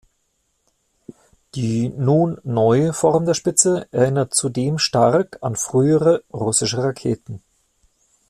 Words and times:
Die 1.53 1.89
nun 1.89 2.39
neue 2.43 2.91
Form 2.91 3.27
der 3.27 3.35
Spitze 3.35 3.87
erinnert 3.91 4.33
zudem 4.33 4.79
stark 4.79 5.37
an 5.41 5.55
frühere 5.55 6.23
russische 6.33 6.81
Raketen. 6.81 7.43